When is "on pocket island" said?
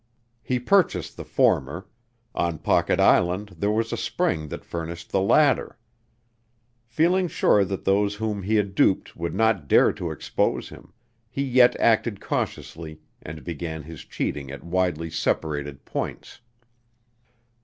2.33-3.57